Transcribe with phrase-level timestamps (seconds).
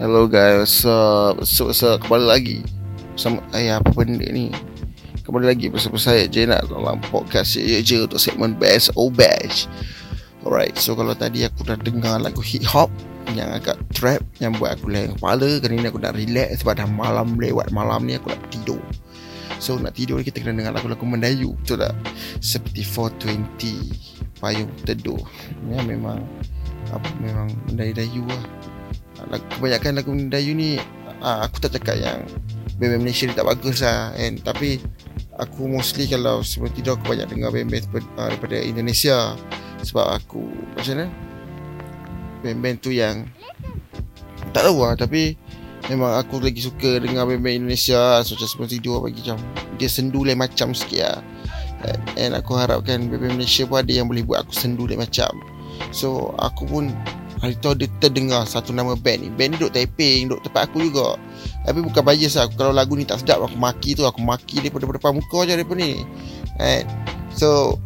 [0.00, 2.58] Hello guys, uh, so, so kembali lagi
[3.20, 4.48] sama ayah apa benda ni?
[5.28, 9.68] Kembali lagi bersama saya Jenat dalam podcast Ye Je untuk segmen Best or Bash
[10.40, 12.88] Alright, so kalau tadi aku dah dengar lagu hip hop
[13.36, 16.88] yang agak trap yang buat aku leng kepala Kali ni aku nak relax sebab dah
[16.88, 18.80] malam lewat malam ni aku nak tidur.
[19.60, 21.92] So nak tidur ni kita kena dengar lagu-lagu Mendayu Betul tak?
[22.40, 25.20] Seperti 420 Payung Teduh.
[25.68, 26.24] Ya memang
[26.88, 28.59] apa Memang Mendayu-dayu lah
[29.38, 30.80] kebanyakan lagu Melayu ni
[31.22, 32.18] uh, aku tak cakap yang
[32.80, 34.80] band Malaysia ni tak bagus lah kan tapi
[35.40, 37.86] aku mostly kalau sebelum tidur aku banyak dengar band-band
[38.20, 39.34] uh, daripada Indonesia.
[39.80, 40.44] Sebab aku
[40.76, 41.06] macam mana?
[42.44, 43.24] Band-band tu yang
[44.52, 45.36] tak tahu lah tapi
[45.88, 49.38] memang aku lagi suka dengar band-band Indonesia so, macam sebelum tidur bagi macam
[49.80, 51.20] dia sendu lain macam sikit lah.
[52.20, 55.32] And aku harapkan band-band Malaysia pun ada yang boleh buat aku sendu lain macam.
[55.96, 56.92] So aku pun
[57.40, 59.28] Hari tu ada terdengar satu nama band ni.
[59.32, 61.16] Band ni duduk typing Duduk tempat aku juga.
[61.64, 64.84] Tapi bukan bias lah Kalau lagu ni tak sedap Aku maki tu Aku maki daripada
[64.84, 66.04] depan muka je daripada ni.
[66.60, 66.84] Right?
[67.32, 67.80] So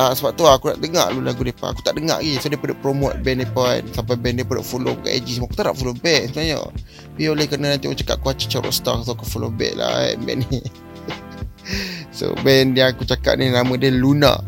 [0.00, 2.40] uh, Sebab tu aku nak dengar dulu lagu mereka Aku tak dengar lagi.
[2.40, 3.82] So daripada promote band mereka kan.
[3.92, 5.52] Sampai band mereka follow kat IG semua.
[5.52, 6.58] Aku tak nak follow band sebenarnya.
[7.12, 9.92] Tapi oleh kerana nanti orang cakap Aku acik corok star So aku follow band lah
[9.92, 10.60] kan Band ni.
[12.16, 14.40] So band yang aku cakap ni Nama dia Luna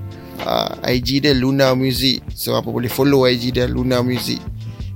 [0.49, 2.25] uh, IG dia Luna Music.
[2.33, 4.41] So apa boleh follow IG dia Luna Music.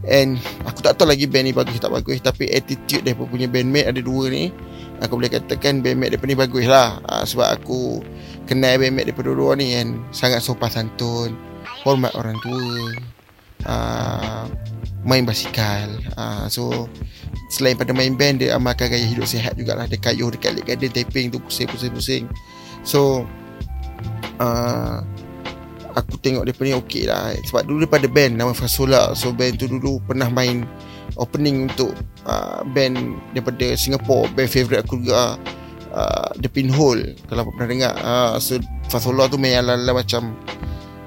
[0.02, 3.86] And aku tak tahu lagi band ni bagus tak bagus Tapi attitude dia punya bandmate
[3.86, 4.50] ada dua ni.
[4.98, 6.98] Aku boleh katakan bandmate dia ni bagus lah.
[7.06, 8.02] Uh, Sebab aku
[8.48, 11.36] kenal bandmate dia dua ni And sangat sopan santun
[11.86, 12.98] Hormat orang tua.
[13.62, 14.44] Uh,
[15.06, 15.86] Main basikal.
[16.18, 16.90] Uh, So
[17.52, 19.86] Selain pada main band Dia amalkan gaya hidup sihat jugalah.
[19.86, 22.26] Dia kayuh dekat Lake Garden Taping tu pusing-pusing-pusing.
[22.82, 23.22] So
[24.42, 25.06] uh,
[25.94, 27.32] aku tengok dia ni okey lah.
[27.48, 29.12] Sebab dulu daripada band nama Fasola.
[29.16, 30.64] So band tu dulu pernah main
[31.20, 31.92] opening untuk
[32.24, 32.96] uh, band
[33.36, 34.28] daripada Singapore.
[34.32, 35.36] Band favourite aku juga
[35.92, 37.16] uh, The Pinhole.
[37.28, 37.94] Kalau pernah dengar.
[38.00, 38.56] Uh, so
[38.88, 40.34] Fasola tu main ala-ala macam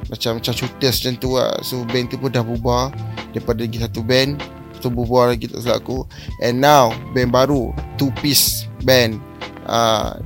[0.05, 1.57] macam shooters macam tu lah.
[1.65, 2.93] So band tu pun dah bubar
[3.33, 4.37] daripada lagi satu band.
[4.79, 6.05] Tu bubar lagi tak salah aku.
[6.45, 9.17] And now band baru two piece band.
[9.65, 10.21] Uh,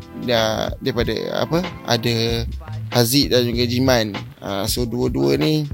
[0.83, 1.15] daripada
[1.47, 1.63] apa?
[1.87, 2.43] Ada
[2.91, 4.11] Haziq dan juga Jiman
[4.43, 5.67] uh, So dua-dua ni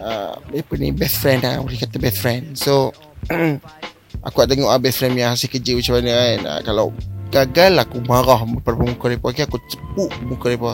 [0.00, 2.56] uh, Apa ni best friend lah Boleh kata best friend.
[2.56, 2.92] So
[4.26, 6.38] Aku nak tengok uh, best friend yang hasil kerja macam mana kan?
[6.44, 6.86] Uh, Kalau
[7.32, 10.72] gagal aku marah pada muka mereka okay, Aku cepuk muka mereka.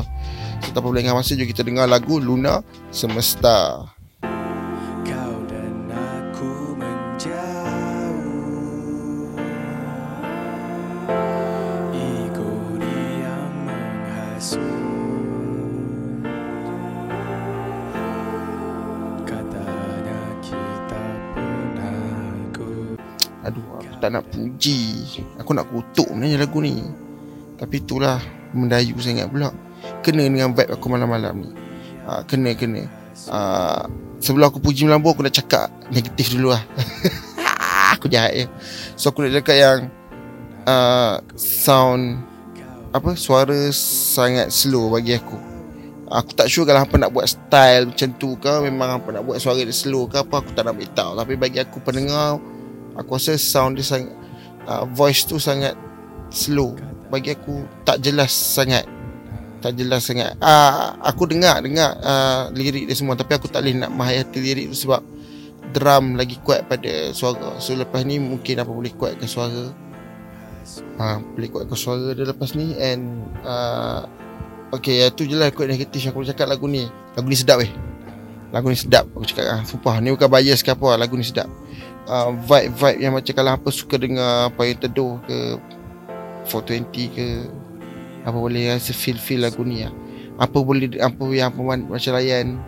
[0.60, 2.60] So tak apa boleh dengan masa Jom kita dengar lagu Luna
[2.93, 3.88] Semesta
[24.00, 25.05] tak nak puji.
[25.37, 26.81] Aku nak kutuk sebenarnya lagu ni.
[27.61, 28.19] Tapi itulah
[28.50, 29.53] Mendayu sangat pula.
[30.03, 31.50] Kena dengan vibe aku malam-malam ni.
[32.09, 32.88] Ha, Kena kena.
[33.28, 33.87] Ha,
[34.19, 36.65] Sebelum aku puji melambu Aku nak cakap negatif dulu lah.
[38.00, 38.47] Aku jahat ya
[38.97, 39.78] So aku nak cakap yang
[40.65, 42.22] uh, Sound
[42.97, 45.37] Apa Suara sangat slow bagi aku.
[46.11, 49.38] Aku tak sure kalau apa nak buat style macam tu ke Memang apa nak buat
[49.38, 51.15] suara dia slow ke apa Aku tak nak beritahu.
[51.15, 52.41] Tapi bagi aku pendengar
[52.98, 54.12] Aku rasa sound dia sangat
[54.66, 55.74] uh, Voice tu sangat
[56.30, 56.74] Slow.
[57.10, 58.86] Bagi aku Tak jelas sangat.
[59.60, 60.38] Tak jelas sangat.
[60.40, 63.18] Uh, Aku dengar Dengar uh, Lirik dia semua.
[63.18, 65.02] Tapi aku tak boleh nak Menghayati lirik tu sebab
[65.70, 67.58] Drum lagi kuat pada suara.
[67.62, 69.70] So lepas ni Mungkin apa boleh kuatkan suara.
[70.98, 72.74] Uh, Boleh kuatkan suara dia lepas ni.
[72.78, 74.06] And uh,
[74.70, 76.86] Okay ya tu je lah Kuat negatif Aku cakap lagu ni.
[77.18, 77.70] Lagu ni sedap eh.
[78.54, 79.46] Lagu ni sedap Aku cakap.
[79.50, 81.50] Ah, Sumpah ni bukan bias ke apa Lagu ni sedap
[82.10, 85.38] uh, vibe-vibe yang macam kalau apa suka dengar apa yang teduh ke
[86.50, 87.26] 420 ke
[88.26, 89.94] apa boleh rasa feel-feel lagu ni lah.
[90.43, 92.59] Apa boleh apa yang apa macam layan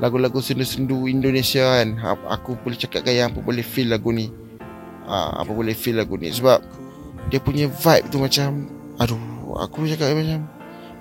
[0.00, 2.00] lagu-lagu sendu-sendu Indonesia kan.
[2.32, 4.32] Aku boleh cakap gaya apa boleh feel lagu ni.
[5.04, 6.62] Uh, apa boleh feel lagu ni sebab
[7.28, 8.70] dia punya vibe tu macam
[9.02, 9.18] aduh
[9.58, 10.46] aku cakap macam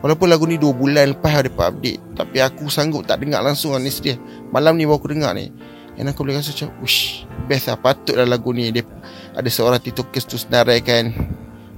[0.02, 3.94] walaupun lagu ni 2 bulan lepas ada update tapi aku sanggup tak dengar langsung ni
[4.02, 4.18] dia
[4.50, 5.54] malam ni baru aku dengar ni
[6.00, 7.76] And aku boleh rasa macam Ush Best lah.
[7.76, 8.72] Patutlah lagu ni.
[8.72, 8.88] Dia
[9.36, 11.12] Ada seorang tiktokers tu Senaraikan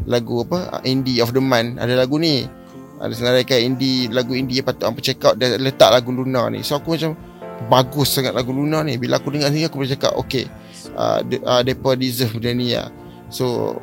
[0.06, 0.86] Lagu apa?
[0.86, 1.82] Indie of the month.
[1.82, 2.46] Ada lagu ni.
[3.02, 5.42] Ada senaraikan indie Lagu indie Patut apa check out.
[5.42, 6.62] Dia letak lagu Luna ni.
[6.62, 7.18] So aku macam
[7.66, 9.02] Bagus sangat lagu Luna ni.
[9.02, 10.46] Bila aku dengar sini Aku boleh cakap Okay
[10.94, 11.66] uh, de, uh,
[11.98, 12.94] deserve benda ni lah.
[13.34, 13.74] So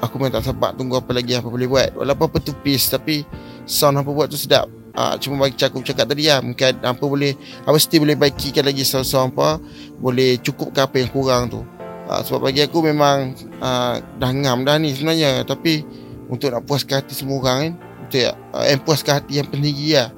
[0.00, 1.92] Aku memang tak sabar Tunggu apa lagi Apa boleh buat.
[1.92, 3.28] Walaupun apa tu piece Tapi
[3.68, 7.36] Sound apa buat tu sedap uh, cuma bagi aku cakap tadi lah mungkin apa boleh
[7.62, 9.60] apa mesti boleh baikikan lagi sound-sound apa
[10.00, 11.62] boleh cukup ke apa yang kurang tu.
[12.06, 15.44] Uh, sebab bagi aku memang uh, dah ngam dah ni sebenarnya.
[15.44, 15.84] Tapi
[16.30, 17.72] untuk nak puaskan hati semua orang kan
[18.06, 18.36] betul tak?
[18.54, 20.08] Uh, and puaskan hati yang pentinggi lah.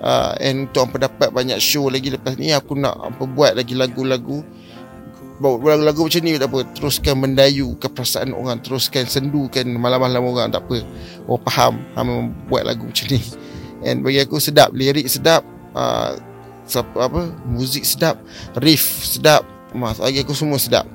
[0.00, 3.76] Uh, and untuk apa dapat banyak show lagi lepas ni aku nak apa buat lagi
[3.76, 4.40] lagu-lagu.
[5.40, 10.60] Lagu-lagu macam ni tak apa teruskan mendayu ke perasaan orang teruskan sendukan malam-malam orang tak
[10.68, 10.84] apa.
[11.24, 13.20] Orang faham hang buat lagu macam ni
[13.84, 15.44] and bagi aku sedap lirik sedap
[15.76, 16.16] uh,
[17.00, 18.22] apa muzik sedap
[18.62, 19.42] riff sedap
[19.74, 20.86] mas bagi aku semua sedap.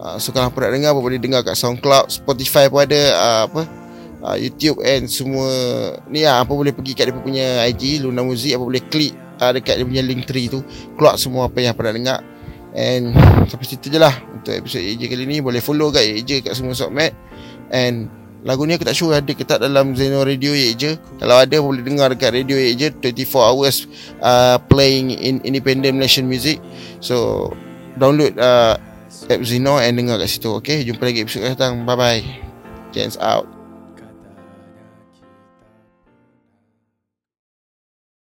[0.00, 3.62] Uh, so kalau nak dengar boleh dengar kat SoundCloud Spotify pun ada uh, apa
[4.24, 5.46] uh, YouTube and semua
[6.08, 6.40] ni lah.
[6.42, 9.86] Apa boleh pergi kat dia punya IG Luna Music apa boleh klik uh, dekat dia
[9.86, 10.64] punya link tree tu.
[10.96, 12.20] Keluar semua apa yang nak dengar.
[12.70, 13.18] And
[13.50, 15.42] Sampai situ je lah Untuk episod AJ kali ni.
[15.42, 17.10] Boleh follow kat AJ Kat semua submat
[17.74, 18.06] And
[18.40, 21.84] Lagu ni aku tak sure Ada ke tak dalam Zeno Radio AJ Kalau ada boleh
[21.84, 23.84] dengar Dekat radio AJ 24 hours
[24.24, 26.56] uh, Playing in Independent Malaysian music.
[27.04, 27.48] So
[28.00, 28.80] Download uh,
[29.28, 30.82] App Zeno And dengar kat situ Okay?
[30.88, 31.74] Jumpa lagi episod akan datang.
[31.84, 32.22] Bye bye
[32.96, 33.59] Chance out